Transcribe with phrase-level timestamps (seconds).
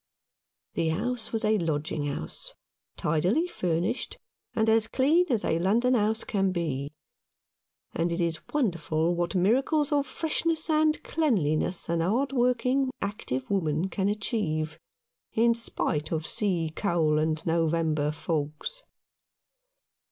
[0.73, 2.55] The house was a lodging house,
[2.97, 4.17] tidily furnished,
[4.55, 6.91] and as clean as a London house can be;
[7.93, 13.89] and it is wonderful what miracles of freshness and cleanliness a hard working, active woman
[13.89, 14.79] can achieve,
[15.33, 18.81] in spite of sea coal and November fogs.